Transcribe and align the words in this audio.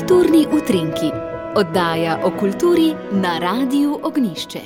Kulturni 0.00 0.46
utrinki, 0.52 1.10
oddaja 1.56 2.20
o 2.24 2.30
kulturi 2.30 2.94
na 3.12 3.38
Radiu 3.38 3.98
Ognišče. 4.02 4.60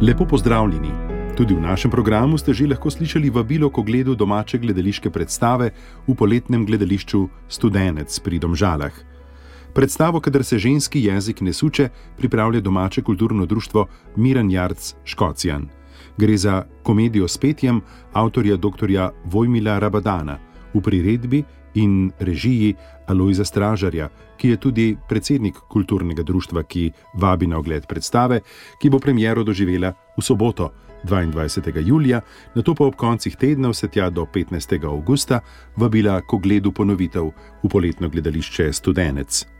Lepo 0.00 0.24
pozdravljeni. 0.24 0.88
Tudi 1.36 1.54
v 1.54 1.60
našem 1.60 1.90
programu 1.90 2.38
ste 2.38 2.54
že 2.54 2.64
lahko 2.66 2.88
slišali 2.90 3.28
vabilo 3.30 3.68
k 3.68 3.78
ogledu 3.78 4.14
domače 4.14 4.58
gledališke 4.58 5.10
predstave 5.10 5.70
v 6.08 6.14
poletnem 6.14 6.64
gledališču 6.64 7.28
Studenec 7.48 8.20
pri 8.24 8.38
Domžalah. 8.38 8.92
Predstavo, 9.74 10.20
kadar 10.20 10.44
se 10.44 10.58
ženski 10.58 11.04
jezik 11.04 11.40
ne 11.40 11.52
suče, 11.52 11.88
pripravlja 12.16 12.60
domače 12.60 13.02
kulturno 13.02 13.46
društvo 13.46 13.86
Miren 14.16 14.50
Jarc 14.50 14.94
Škocijan. 15.04 15.68
Gre 16.16 16.36
za 16.36 16.64
komedijo 16.82 17.28
s 17.28 17.36
petjem 17.38 17.82
avtorja 18.12 18.56
dr. 18.56 18.88
Vojmila 19.24 19.78
Rabadana 19.78 20.38
v 20.74 20.80
priredbi 20.80 21.44
in 21.74 22.12
režiji 22.18 22.74
Alojza 23.08 23.44
Stražarja, 23.44 24.08
ki 24.36 24.48
je 24.48 24.56
tudi 24.56 24.96
predsednik 25.08 25.54
kulturnega 25.68 26.22
društva, 26.22 26.62
ki 26.62 26.90
vabi 27.14 27.46
na 27.46 27.58
ogled 27.58 27.86
predstave, 27.86 28.40
ki 28.80 28.90
bo 28.90 28.98
premiero 28.98 29.44
doživela 29.44 29.92
v 30.18 30.22
soboto 30.22 30.70
22. 31.04 31.86
julija, 31.86 32.20
na 32.54 32.62
to 32.62 32.74
pa 32.74 32.84
ob 32.84 32.96
koncih 32.96 33.36
tedna 33.36 33.70
vse 33.70 33.88
tja 33.88 34.10
do 34.10 34.26
15. 34.34 34.84
augusta 34.84 35.40
vabila 35.76 36.20
k 36.20 36.34
ogledu 36.34 36.72
ponovitev 36.72 37.30
v 37.62 37.68
poletno 37.70 38.08
gledališče 38.08 38.72
Studenec. 38.72 39.57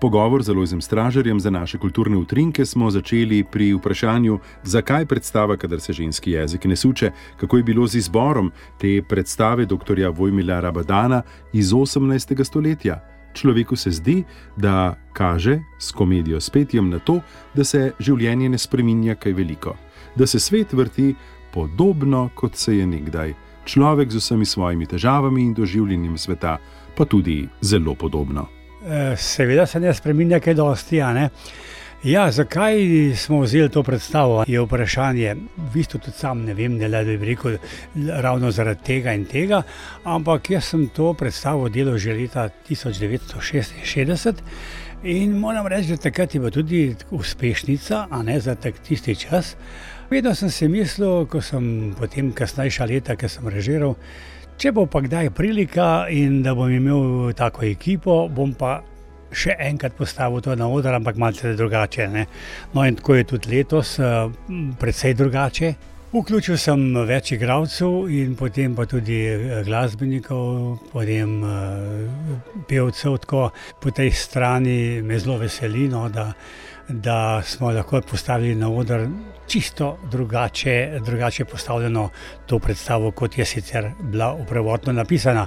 Pogovor 0.00 0.42
z 0.42 0.48
Alojzem 0.48 0.80
Stražarjem 0.80 1.40
za 1.40 1.50
naše 1.50 1.78
kulturne 1.78 2.16
utrinke 2.16 2.66
smo 2.66 2.90
začeli 2.90 3.44
pri 3.44 3.72
vprašanju, 3.74 4.38
zakaj 4.62 5.06
predstava, 5.06 5.56
kadar 5.56 5.80
se 5.80 5.92
ženski 5.92 6.30
jezik 6.30 6.64
ne 6.64 6.76
suče, 6.76 7.10
kako 7.36 7.56
je 7.56 7.62
bilo 7.62 7.86
z 7.86 7.98
izborom 7.98 8.52
te 8.78 9.02
predstave 9.08 9.66
dr. 9.66 9.98
Vojmila 10.14 10.60
Rabadana 10.60 11.22
iz 11.52 11.72
18. 11.72 12.44
stoletja. 12.44 13.00
Človeku 13.34 13.76
se 13.76 13.90
zdi, 13.90 14.24
da 14.56 14.94
kaže 15.12 15.58
s 15.78 15.92
komedijo 15.92 16.40
s 16.40 16.50
petjem 16.50 16.90
na 16.90 16.98
to, 16.98 17.20
da 17.54 17.64
se 17.64 17.92
življenje 17.98 18.48
ne 18.48 18.58
spreminja 18.58 19.14
kaj 19.14 19.32
veliko, 19.32 19.74
da 20.16 20.26
se 20.26 20.38
svet 20.38 20.72
vrti 20.72 21.14
podobno 21.52 22.30
kot 22.34 22.56
se 22.56 22.76
je 22.76 22.86
nekdaj. 22.86 23.34
Človek 23.64 24.10
z 24.10 24.16
vsemi 24.16 24.46
svojimi 24.46 24.86
težavami 24.86 25.42
in 25.42 25.54
doživljenjem 25.54 26.18
sveta 26.18 26.58
pa 26.96 27.04
tudi 27.04 27.48
zelo 27.60 27.94
podobno. 27.94 28.57
Seveda 29.16 29.66
se 29.66 29.80
ne 29.80 29.94
spremenja, 29.94 30.40
kaj 30.40 30.54
dosti. 30.54 31.00
Ja, 32.04 32.30
zakaj 32.30 32.76
smo 33.16 33.40
vzeli 33.40 33.68
to 33.68 33.82
predstavo, 33.82 34.44
je 34.46 34.60
vprašanje. 34.60 35.34
V 35.56 35.70
bistvu 35.74 35.98
tudi 35.98 36.16
sam 36.16 36.44
ne 36.44 36.54
vem, 36.54 36.78
da 36.78 37.02
bi 37.02 37.16
rekel 37.26 37.56
ravno 38.22 38.50
zaradi 38.50 38.84
tega 38.86 39.12
in 39.12 39.24
tega, 39.26 39.62
ampak 40.04 40.50
jaz 40.50 40.70
sem 40.70 40.86
to 40.94 41.12
predstavo 41.14 41.68
delal 41.68 41.98
že 41.98 42.14
leta 42.14 42.48
1966 42.68 44.34
in 45.02 45.38
moram 45.38 45.66
reči, 45.66 45.90
da 45.90 45.96
takrat 45.96 46.34
je 46.34 46.40
bila 46.40 46.50
tudi 46.50 46.94
uspešnica, 47.10 48.06
a 48.10 48.22
ne 48.22 48.40
za 48.40 48.54
tak 48.54 48.78
tisti 48.78 49.16
čas. 49.16 49.56
Vedno 50.10 50.34
sem 50.34 50.50
si 50.50 50.68
mislil, 50.68 51.26
ko 51.26 51.40
sem 51.42 51.94
potem 51.98 52.32
kasnejša 52.32 52.84
leta, 52.84 53.16
ki 53.16 53.28
sem 53.28 53.48
režiral. 53.48 53.94
Če 54.58 54.72
bo 54.74 54.88
pa 54.90 54.98
kdaj 54.98 55.28
prilika 55.38 56.08
in 56.10 56.40
da 56.42 56.50
bom 56.58 56.72
imel 56.74 57.28
tako 57.38 57.62
ekipo, 57.62 58.24
bom 58.26 58.56
pa 58.58 58.80
še 59.30 59.54
enkrat 59.62 59.94
postavil 59.94 60.42
to 60.42 60.56
na 60.58 60.66
oder, 60.66 60.96
ampak 60.98 61.14
malce 61.14 61.52
drugače. 61.54 62.08
Ne? 62.10 62.24
No, 62.72 62.82
in 62.82 62.98
tako 62.98 63.20
je 63.20 63.28
tudi 63.30 63.52
letos, 63.52 63.92
eh, 64.02 64.26
precej 64.80 65.14
drugače. 65.14 65.70
Vključil 66.10 66.58
sem 66.58 66.82
več 67.06 67.36
igralcev 67.36 68.10
in 68.10 68.34
potem 68.34 68.74
pa 68.74 68.88
tudi 68.90 69.20
eh, 69.30 69.62
glasbenikov, 69.62 70.90
potem 70.90 71.38
eh, 71.44 72.58
pevcev. 72.66 73.20
Tako 73.28 73.52
po 73.78 73.94
tej 73.94 74.10
strani 74.10 75.02
me 75.06 75.22
zelo 75.22 75.38
veseli, 75.38 75.86
no, 75.86 76.08
da, 76.10 76.32
da 76.88 77.42
smo 77.42 77.70
lahko 77.70 78.00
postavili 78.10 78.54
na 78.54 78.68
oder 78.68 79.08
čisto 79.46 79.98
drugače, 80.10 81.00
drugače 81.04 81.44
postavljeno 81.44 82.08
to 82.46 82.58
predstavo, 82.58 83.10
kot 83.10 83.38
je 83.38 83.44
sicer 83.44 83.90
bila 84.00 84.34
upravodno 84.34 84.92
napisana. 84.92 85.46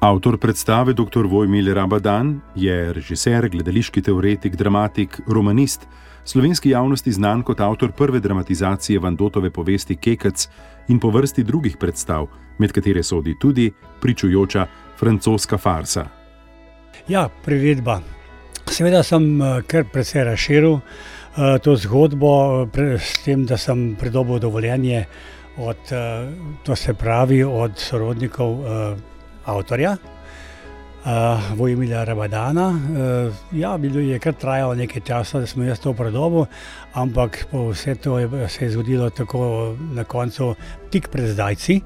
Avtor 0.00 0.38
predstave 0.38 0.92
dr. 0.92 1.26
Vojmil 1.26 1.74
Rabadan 1.74 2.40
je 2.54 2.92
režiser, 2.92 3.48
gledališki 3.48 4.02
teoretik, 4.02 4.56
dramatik, 4.56 5.20
romanist, 5.26 5.86
slovenski 6.24 6.70
javnosti 6.70 7.12
znan 7.12 7.42
kot 7.42 7.60
avtor 7.60 7.92
prve 7.92 8.20
dramatizacije 8.20 8.98
Vandotove 8.98 9.50
povesti 9.50 9.96
Kekec 9.96 10.48
in 10.88 11.00
po 11.00 11.10
vrsti 11.10 11.42
drugih 11.42 11.76
predstav, 11.80 12.26
med 12.58 12.72
katere 12.72 13.02
sodi 13.02 13.34
tudi 13.40 13.72
pričujoča 14.00 14.66
francoska 14.98 15.58
farsa. 15.58 16.06
Ja, 17.08 17.28
privedba. 17.44 18.15
Seveda 18.66 19.02
sem 19.06 19.22
eh, 19.40 19.62
kar 19.66 19.84
precej 19.92 20.24
razširil. 20.26 20.80
Eh, 21.36 21.58
to 21.62 21.76
zgodbo, 21.76 22.66
s 22.98 23.22
tem, 23.24 23.44
da 23.46 23.56
sem 23.56 23.94
pridobil 24.00 24.38
dovoljenje 24.38 25.04
od, 25.56 25.92
eh, 25.92 26.28
to 26.64 26.76
se 26.76 26.94
pravi, 26.94 27.44
od 27.44 27.78
sorodnikov 27.78 28.50
uh, 28.50 28.98
avtorja, 29.44 29.96
uh, 29.96 31.52
Vojmila 31.56 32.04
Rabadana. 32.04 32.68
Uh, 32.68 33.34
ja, 33.52 33.76
bilo 33.78 34.00
je 34.00 34.18
kar 34.18 34.34
trajalo 34.34 34.74
nekaj 34.74 35.02
časa, 35.06 35.40
da 35.40 35.46
smo 35.46 35.64
jaz 35.64 35.80
to 35.80 35.92
pridobil, 35.92 36.44
ampak 36.92 37.46
vse 37.52 37.94
to 37.94 38.18
je, 38.18 38.48
se 38.48 38.64
je 38.64 38.70
zgodilo 38.70 39.10
tako 39.10 39.76
na 39.92 40.04
koncu, 40.04 40.54
tik 40.90 41.08
pred 41.08 41.28
zdajci. 41.28 41.80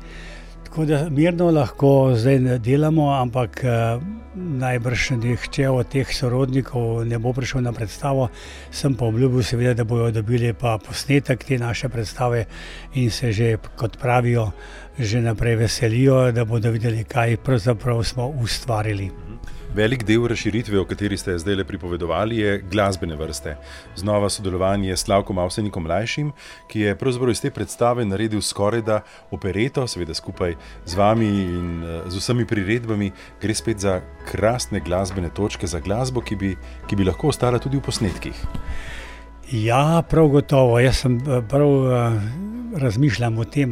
Tako 0.71 0.85
da 0.85 1.09
mirno 1.11 1.51
lahko 1.51 2.13
zdaj 2.15 2.59
delamo, 2.59 3.09
ampak 3.11 3.65
eh, 3.65 3.99
najbrž 4.35 5.09
nihče 5.19 5.65
od 5.69 5.89
teh 5.91 6.13
sorodnikov 6.15 7.03
ne 7.11 7.19
bo 7.19 7.33
prišel 7.35 7.65
na 7.67 7.73
predstavo. 7.75 8.29
Sem 8.71 8.95
pa 8.95 9.09
obljubil, 9.11 9.43
seveda, 9.43 9.75
da 9.75 9.85
bodo 9.85 10.13
dobili 10.15 10.53
pa 10.55 10.77
posnetek 10.79 11.43
te 11.45 11.59
naše 11.59 11.89
predstave 11.89 12.45
in 12.95 13.11
se 13.11 13.33
že, 13.33 13.57
kot 13.77 13.99
pravijo, 13.99 14.53
že 14.99 15.21
naprej 15.21 15.57
veselijo, 15.57 16.31
da 16.33 16.45
bodo 16.45 16.71
videli, 16.71 17.03
kaj 17.05 17.37
pravzaprav 17.43 18.05
smo 18.05 18.29
ustvarili. 18.29 19.11
Velik 19.71 20.03
del 20.03 20.25
razširitve, 20.27 20.81
o 20.81 20.85
kateri 20.85 21.15
ste 21.15 21.37
zdaj 21.39 21.55
le 21.61 21.65
pripovedovali, 21.65 22.41
je 22.43 22.57
glasbene 22.73 23.15
vrste. 23.15 23.53
Znova 23.97 24.27
sodelovanje 24.29 24.97
s 24.97 25.05
Slavkom 25.05 25.39
Avsenikom 25.39 25.85
Mlajšim, 25.87 26.33
ki 26.67 26.81
je 26.81 26.95
pravzaprav 26.99 27.31
iz 27.31 27.41
te 27.41 27.53
predstave 27.55 28.05
naredil 28.05 28.43
skoraj 28.43 28.83
da 28.83 28.99
opereto, 29.31 29.87
seveda 29.87 30.15
skupaj 30.15 30.57
z 30.85 30.99
vami 30.99 31.29
in 31.29 31.71
eh, 31.85 32.03
z 32.11 32.19
vsemi 32.19 32.49
priredbami, 32.51 33.13
gre 33.43 33.55
spet 33.55 33.79
za 33.87 34.01
krasne 34.33 34.83
glasbene 34.83 35.31
točke, 35.31 35.71
za 35.71 35.79
glasbo, 35.79 36.19
ki 36.21 36.37
bi, 36.37 36.53
ki 36.91 36.99
bi 36.99 37.07
lahko 37.07 37.31
ostala 37.31 37.63
tudi 37.63 37.79
v 37.79 37.87
posnetkih. 37.87 38.43
Ja, 39.55 40.03
prav 40.03 40.35
gotovo. 40.35 40.83
Jaz 40.83 41.05
sem 41.07 41.21
eh, 41.23 41.43
prav 41.47 41.71
uh, 41.71 42.21
razmišljal 42.75 43.39
o 43.39 43.47
tem, 43.47 43.71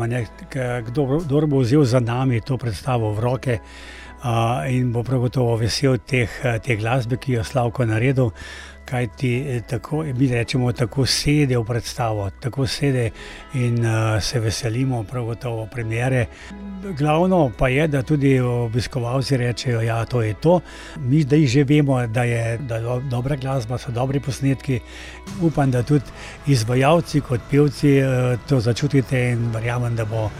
kdo, 0.86 1.20
kdo 1.26 1.46
bo 1.46 1.66
vzel 1.66 1.82
za 1.84 1.98
nami 1.98 2.38
to 2.40 2.54
predstavo 2.56 3.16
v 3.18 3.20
roke 3.20 3.62
in 4.68 4.92
bo 4.92 5.02
prav 5.02 5.20
gotovo 5.20 5.56
vesel 5.56 5.98
teh, 5.98 6.30
te 6.62 6.76
glasbe, 6.76 7.16
ki 7.16 7.38
jo 7.38 7.44
Slavko 7.44 7.86
naredil. 7.86 8.32
Kaj 8.88 9.06
ti 9.20 9.30
e, 9.44 9.58
tako, 9.68 10.00
mi 10.16 10.30
rečemo, 10.32 10.70
tako 10.72 11.04
sedi 11.06 11.56
v 11.56 11.64
predstavo, 11.64 12.30
tako 12.40 12.64
sedi 12.66 13.10
in 13.60 13.84
uh, 13.84 14.16
se 14.20 14.40
veselimo, 14.40 15.02
prav 15.04 15.26
gotovo, 15.28 15.66
premjere. 15.66 16.26
Glavno 16.96 17.50
pa 17.58 17.68
je, 17.68 17.84
da 17.88 18.02
tudi 18.02 18.40
obiskovalci 18.40 19.36
rečejo, 19.36 19.78
da 19.78 19.84
ja, 19.84 20.04
to 20.04 20.22
je 20.22 20.34
to. 20.34 20.60
Mi 21.04 21.20
zdaj 21.22 21.46
že 21.46 21.64
vemo, 21.64 22.06
da 22.06 22.24
je 22.24 22.58
da 22.58 22.80
do, 22.80 23.00
dobra 23.10 23.36
glasba, 23.36 23.78
so 23.78 23.92
dobri 23.92 24.20
posnetki. 24.20 24.80
Upam, 25.42 25.70
da 25.70 25.82
tudi 25.82 26.04
izvajalci, 26.46 27.20
kot 27.20 27.40
pevci, 27.50 27.98
uh, 28.00 28.40
to 28.48 28.60
začutite 28.60 29.28
in 29.30 29.50
verjamem, 29.52 29.96
da 29.96 30.04
bo 30.04 30.30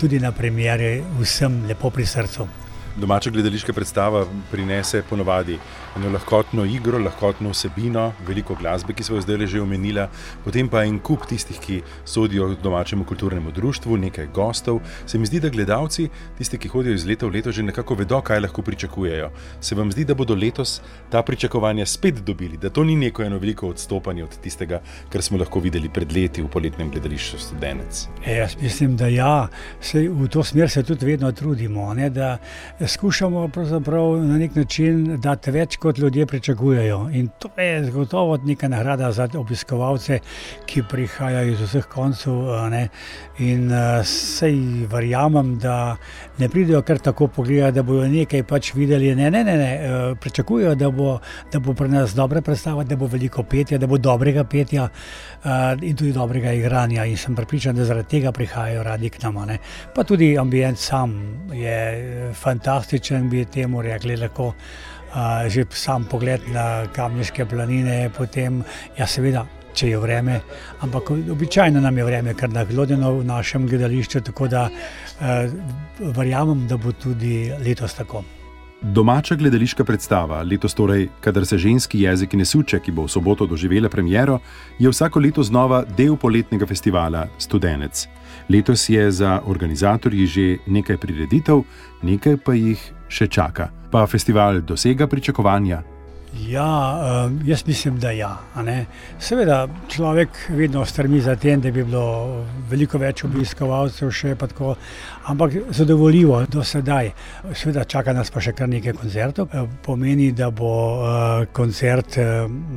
tudi 0.00 0.18
na 0.18 0.32
premjeri 0.32 1.02
vsem 1.20 1.66
lepo 1.68 1.90
pri 1.90 2.06
srcu 2.06 2.63
domača 2.96 3.30
gledališka 3.30 3.72
predstava 3.72 4.26
prinese 4.50 5.02
ponovadi 5.10 5.58
eno 5.96 6.10
lahkotno 6.10 6.64
igro, 6.64 6.98
lahkotno 6.98 7.50
vsebino, 7.50 8.12
veliko 8.26 8.54
glasbe, 8.58 8.94
ki 8.94 9.04
smo 9.06 9.16
jo 9.16 9.22
zdaj 9.22 9.46
že 9.46 9.60
omenili, 9.62 10.06
potem 10.44 10.68
pa 10.68 10.82
en 10.84 10.98
kup 10.98 11.26
tistih, 11.30 11.58
ki 11.60 11.82
sodijo 12.04 12.48
domačemu 12.62 13.04
kulturnemu 13.04 13.52
društvu, 13.54 13.96
nekaj 13.96 14.26
gostov. 14.34 14.80
Se 15.06 15.18
mi 15.18 15.26
zdi, 15.26 15.40
da 15.40 15.48
gledalci, 15.48 16.08
tisti, 16.38 16.58
ki 16.58 16.68
hodijo 16.68 16.94
iz 16.94 17.06
leta 17.06 17.26
v 17.26 17.36
leto, 17.36 17.52
že 17.52 17.62
nekako 17.62 17.94
vedo, 17.94 18.20
kaj 18.20 18.40
lahko 18.40 18.62
pričakujejo. 18.62 19.30
Se 19.60 19.74
vam 19.74 19.92
zdi, 19.92 20.04
da 20.04 20.14
bodo 20.14 20.34
letos 20.34 20.80
ta 21.10 21.22
pričakovanja 21.22 21.86
spet 21.86 22.24
dobili, 22.26 22.58
da 22.58 22.70
to 22.70 22.84
ni 22.84 22.96
neko 22.96 23.22
eno 23.22 23.38
veliko 23.38 23.68
odstopanje 23.68 24.24
od 24.24 24.38
tistega, 24.42 24.80
kar 25.12 25.22
smo 25.22 25.38
lahko 25.38 25.60
videli 25.60 25.88
pred 25.88 26.12
leti 26.12 26.42
v 26.42 26.50
poletnem 26.50 26.90
gledališču 26.90 27.38
Studenec? 27.38 28.08
E, 28.24 28.34
jaz 28.40 28.56
mislim, 28.62 28.96
da 28.96 29.08
ja, 29.08 29.48
se 29.80 30.08
v 30.08 30.28
to 30.28 30.42
smer 30.44 30.70
se 30.70 30.82
tudi 30.82 31.06
vedno 31.06 31.32
trudimo, 31.32 31.94
ne, 31.94 32.10
da 32.10 32.38
skušamo 32.86 33.50
na 34.24 34.38
nek 34.38 34.54
način 34.54 35.20
dati 35.20 35.50
več 35.50 35.78
kot 35.84 35.98
ljudje 35.98 36.26
pričakujejo. 36.26 37.08
In 37.12 37.28
to 37.38 37.50
je 37.60 37.84
zagotovo 37.84 38.38
neka 38.44 38.68
nagrada 38.68 39.12
za 39.12 39.28
obiskovalce, 39.36 40.18
ki 40.66 40.82
prihajajo 40.88 41.52
iz 41.52 41.60
vseh 41.60 41.84
koncev. 41.92 42.32
In 43.38 43.66
uh, 43.72 44.00
sej 44.06 44.86
verjamem, 44.88 45.58
da 45.58 45.96
ne 46.38 46.48
pridejo 46.48 46.80
kar 46.82 46.98
tako 46.98 47.28
pogledati, 47.28 47.74
da 47.74 47.82
bodo 47.82 48.06
nekaj 48.08 48.42
pač 48.48 48.72
videli. 48.74 49.14
Ne, 49.14 49.30
ne, 49.30 49.44
ne, 49.44 49.56
ne. 49.58 49.72
Uh, 49.82 50.18
pričakujejo, 50.18 50.74
da 50.74 50.90
bo, 50.90 51.18
da 51.52 51.60
bo 51.60 51.74
pri 51.74 51.88
nas 51.88 52.14
dobra 52.14 52.40
predstava, 52.40 52.84
da 52.84 52.96
bo 52.96 53.10
veliko 53.12 53.42
petja, 53.42 53.78
da 53.78 53.86
bo 53.86 53.98
dobrega 53.98 54.44
petja 54.44 54.88
in 55.82 55.96
tudi 55.96 56.12
dobrega 56.12 56.52
igranja. 56.52 57.04
In 57.04 57.16
sem 57.20 57.36
pripričan, 57.36 57.76
da 57.76 57.84
zaradi 57.84 58.08
tega 58.16 58.32
prihajajo 58.32 58.82
radi 58.82 59.10
k 59.10 59.22
nam. 59.22 59.42
Ne. 59.46 59.58
Pa 59.94 60.04
tudi 60.04 60.32
ambient 60.38 60.78
sam 60.78 61.12
je 61.52 62.32
fantastičen, 62.40 63.28
bi 63.30 63.44
temu 63.44 63.82
rekli. 63.82 64.16
Lahko, 64.16 64.54
že 65.48 65.66
sam 65.70 66.04
pogled 66.10 66.40
na 66.52 66.86
kamniške 66.92 67.46
planine, 67.46 68.10
potem, 68.16 68.62
ja, 68.98 69.06
seveda, 69.06 69.46
če 69.74 69.88
je 69.90 69.98
vreme, 69.98 70.38
ampak 70.86 71.10
običajno 71.34 71.80
nam 71.82 71.98
je 71.98 72.04
vreme, 72.06 72.34
kar 72.38 72.52
naglodeno 72.52 73.12
v 73.18 73.26
našem 73.26 73.66
gledališču, 73.66 74.22
tako 74.30 74.48
da 74.48 74.68
uh, 74.70 75.50
verjamem, 76.14 76.66
da 76.70 76.78
bo 76.78 76.92
tudi 76.92 77.50
letos 77.64 77.94
tako. 77.98 78.24
Domača 78.84 79.34
gledališka 79.40 79.84
predstava, 79.84 80.42
letos 80.42 80.74
torej, 80.76 81.08
kadar 81.24 81.46
se 81.46 81.58
ženski 81.58 82.02
jezik 82.02 82.34
ne 82.36 82.44
suče, 82.44 82.82
ki 82.84 82.92
bo 82.92 83.06
v 83.06 83.08
soboto 83.08 83.46
doživela 83.48 83.88
premiero, 83.88 84.38
je 84.78 84.90
vsako 84.90 85.22
leto 85.24 85.42
znova 85.42 85.84
del 85.96 86.18
poletnega 86.20 86.66
festivala 86.66 87.24
Studenec. 87.38 88.04
Letos 88.48 88.88
je 88.88 89.10
za 89.10 89.40
organizatorji 89.46 90.26
že 90.26 90.58
nekaj 90.66 90.98
prireditev, 91.00 91.64
nekaj 92.02 92.36
pa 92.44 92.54
jih 92.54 92.82
še 93.08 93.26
čaka. 93.26 93.70
Pa 93.94 94.06
festival 94.10 94.58
dosega 94.66 95.06
pričakovanja. 95.06 95.93
Ja, 96.34 96.98
uh, 97.26 97.48
jaz 97.48 97.66
mislim, 97.66 97.98
da 98.00 98.10
ja. 98.10 98.38
Seveda, 99.18 99.68
človek 99.88 100.28
vedno 100.48 100.84
strmi 100.84 101.20
za 101.20 101.36
tem, 101.36 101.60
da 101.60 101.70
bi 101.70 101.84
bilo 101.84 102.44
veliko 102.70 102.98
več 102.98 103.22
obiskovalcev, 103.24 104.10
še 104.10 104.34
pa 104.34 104.48
tako, 104.50 104.72
ampak 105.30 105.54
zadovoljivo 105.70 106.40
do 106.50 106.64
sedaj. 106.66 107.12
Seveda, 107.54 107.84
čaka 107.84 108.12
nas 108.12 108.32
pa 108.34 108.42
še 108.42 108.52
kar 108.52 108.68
nekaj 108.68 108.96
koncertov. 108.98 109.54
Uh, 109.54 109.68
pomeni, 109.86 110.32
da 110.34 110.50
bo 110.50 110.72
uh, 110.74 111.44
koncert 111.54 112.18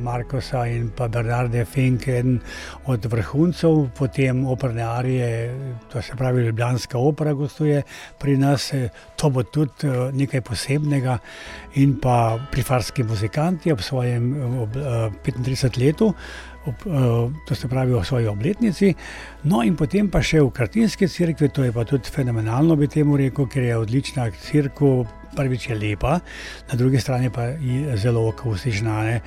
Markosa 0.06 0.62
in 0.70 0.92
pa 0.94 1.08
Bernarde 1.10 1.64
Fink 1.66 2.06
eden 2.14 2.38
od 2.86 3.10
vrhuncev, 3.10 3.88
potem 3.98 4.46
operne 4.46 4.86
arije, 4.86 5.30
to 5.90 6.02
se 6.02 6.14
pravi 6.14 6.46
Ljubljanska 6.46 6.98
opera 6.98 7.34
gostuje 7.34 7.82
pri 8.18 8.38
nas. 8.38 8.70
To 9.18 9.32
bo 9.34 9.42
tudi 9.42 9.90
nekaj 10.14 10.44
posebnega 10.46 11.18
in 11.82 11.98
pa 11.98 12.38
prifarski 12.52 13.02
muzikant. 13.02 13.47
Kanti 13.48 13.72
ob 13.72 13.80
svojem 13.80 14.32
ob, 14.60 14.76
uh, 14.76 15.08
35 15.24 15.78
letu, 15.80 16.12
ob, 16.66 16.74
uh, 16.84 17.32
to 17.48 17.54
se 17.54 17.68
pravi 17.68 17.94
o 17.94 18.04
svoji 18.04 18.26
obletnici. 18.28 18.92
No, 19.48 19.62
in 19.64 19.76
potem 19.76 20.10
pa 20.12 20.20
še 20.20 20.42
v 20.44 20.50
Kartinski 20.52 21.08
crkvi, 21.08 21.48
to 21.48 21.64
je 21.64 21.72
pa 21.72 21.86
tudi 21.88 22.12
fenomenalno, 22.12 22.76
bi 22.76 22.90
temu 22.92 23.16
rekel, 23.16 23.48
ker 23.48 23.64
je 23.64 23.78
odlična 23.78 24.28
crkva. 24.50 25.06
Prvič 25.38 25.68
je 25.68 25.74
lepa, 25.76 26.14
na 26.70 26.76
drugi 26.76 27.00
strani 27.00 27.28
pa 27.30 27.50
je 27.60 27.96
zelo 28.00 28.22
akustična. 28.28 28.94
Ne? 29.04 29.18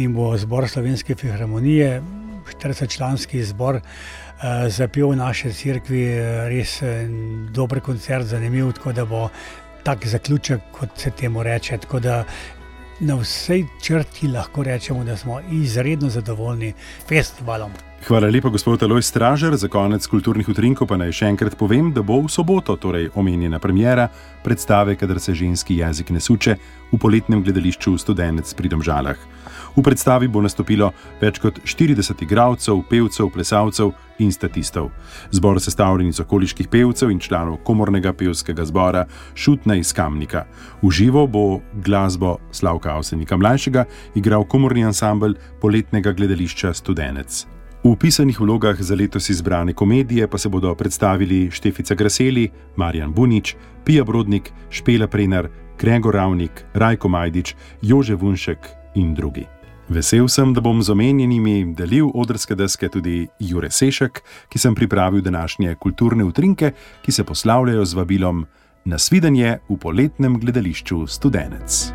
In 0.00 0.14
bo 0.16 0.32
zbor 0.40 0.68
Slovenske 0.68 1.14
filharmonije, 1.14 2.00
40-članski 2.48 3.42
zbor, 3.52 3.80
uh, 3.80 4.46
zapel 4.72 5.12
v 5.12 5.20
naši 5.20 5.52
crkvi 5.56 6.04
res 6.52 6.78
dober 7.52 7.80
koncert, 7.84 8.28
zanimiv, 8.28 8.72
tako 8.76 8.96
da 8.96 9.04
bo 9.08 9.26
tak 9.84 10.06
zaključek, 10.06 10.72
kot 10.72 10.96
se 11.00 11.10
temu 11.16 11.42
reče. 11.42 11.78
Tako 11.84 12.00
da 12.00 12.24
na 13.00 13.14
vsej 13.16 13.64
črti 13.82 14.28
lahko 14.28 14.62
rečemo, 14.62 15.04
da 15.04 15.16
smo 15.16 15.40
izredno 15.50 16.08
zadovoljni 16.08 16.72
s 17.04 17.08
festivalom. 17.08 17.72
Hvala 18.00 18.30
lepa, 18.32 18.48
gospod 18.48 18.82
Aloj 18.82 19.02
Stražer. 19.02 19.56
Za 19.56 19.68
konec 19.68 20.06
kulturnih 20.08 20.48
utrinkov 20.48 20.88
pa 20.88 20.96
naj 20.96 21.12
še 21.12 21.26
enkrat 21.28 21.52
povem, 21.60 21.90
da 21.92 22.00
bo 22.00 22.16
v 22.24 22.30
soboto, 22.32 22.72
torej 22.80 23.10
omenjena 23.12 23.60
premjera 23.60 24.06
predstave, 24.40 24.94
kadar 24.96 25.20
se 25.20 25.34
ženski 25.36 25.76
jezik 25.82 26.08
ne 26.10 26.20
suče, 26.20 26.54
v 26.92 26.98
poletnem 26.98 27.42
gledališču 27.44 27.98
Studenec 28.00 28.54
pri 28.56 28.72
Domžalah. 28.72 29.20
V 29.76 29.84
predstavi 29.84 30.32
bo 30.32 30.40
nastopilo 30.40 30.88
več 31.20 31.42
kot 31.44 31.60
40 31.60 32.24
igralcev, 32.24 32.80
pevcev, 32.88 33.28
plesalcev 33.36 33.92
in 34.18 34.32
statistov. 34.32 34.88
Zbor 35.30 35.60
sestavljen 35.60 36.08
iz 36.08 36.24
okoliških 36.24 36.72
pevcev 36.72 37.12
in 37.12 37.20
članov 37.20 37.60
komornega 37.68 38.16
pevskega 38.16 38.64
zbora 38.64 39.04
Šutna 39.36 39.76
iz 39.76 39.92
Kamnika. 39.92 40.46
V 40.80 40.88
živo 40.88 41.28
bo 41.28 41.60
glasbo 41.84 42.38
Slavka 42.50 42.96
Avsenika 42.96 43.36
mlajšega 43.36 43.84
igral 44.16 44.48
komorni 44.48 44.88
ansambl 44.88 45.36
poletnega 45.60 46.16
gledališča 46.16 46.72
Studenec. 46.74 47.59
V 47.80 47.96
pisanih 47.96 48.40
vlogah 48.40 48.76
za 48.76 48.94
letos 48.94 49.30
izbrane 49.30 49.72
komedije 49.72 50.28
pa 50.28 50.38
se 50.38 50.48
bodo 50.48 50.74
predstavili 50.74 51.50
Štefica 51.50 51.94
Graseli, 51.94 52.50
Marjan 52.76 53.12
Bunič, 53.12 53.56
Pija 53.84 54.04
Brodnik, 54.04 54.52
Špela 54.70 55.06
Prenar, 55.06 55.48
Gregor 55.78 56.14
Ravnik, 56.14 56.64
Rajko 56.74 57.08
Majdič, 57.08 57.54
Jože 57.82 58.14
Vunšek 58.14 58.58
in 58.94 59.14
drugi. 59.14 59.46
Vesel 59.88 60.28
sem, 60.28 60.52
da 60.54 60.60
bom 60.60 60.82
z 60.82 60.92
omenjenimi 60.92 61.74
delil 61.74 62.10
odrske 62.14 62.54
deske 62.54 62.88
tudi 62.88 63.28
Jure 63.40 63.70
Sešek, 63.70 64.20
ki 64.48 64.58
sem 64.58 64.74
pripravil 64.74 65.22
današnje 65.22 65.74
kulturne 65.74 66.24
utrinke, 66.24 66.72
ki 67.02 67.12
se 67.12 67.24
poslavljajo 67.24 67.84
z 67.84 67.94
vabilom 67.94 68.46
na 68.84 68.98
svidenje 68.98 69.58
v 69.68 69.76
poletnem 69.76 70.38
gledališču 70.40 71.06
Studenec. 71.06 71.90